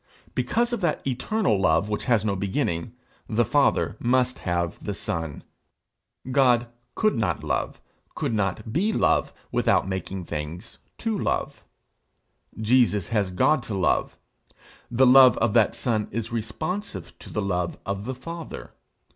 [0.33, 2.93] Because of that eternal love which has no beginning,
[3.29, 5.43] the Father must have the Son.
[6.31, 7.79] God could not love,
[8.15, 11.63] could not be love, without making things to love:
[12.59, 14.17] Jesus has God to love;
[14.89, 18.71] the love of the Son is responsive to the love of the Father.